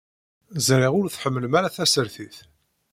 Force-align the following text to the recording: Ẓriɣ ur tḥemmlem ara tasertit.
Ẓriɣ 0.67 0.93
ur 1.01 1.07
tḥemmlem 1.09 1.53
ara 1.59 1.75
tasertit. 1.75 2.37